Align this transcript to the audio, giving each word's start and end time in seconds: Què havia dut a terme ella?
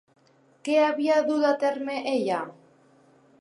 Què 0.67 0.77
havia 0.85 1.17
dut 1.27 1.45
a 1.51 1.51
terme 1.65 1.99
ella? 2.15 2.41